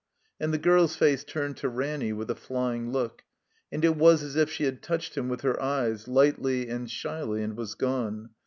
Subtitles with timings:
[0.39, 3.21] And the girl's face turned to Ranny with a flying look;
[3.71, 7.43] and it was as if she had touched him with her eyes, lightly and shyly,
[7.43, 8.31] and was gone.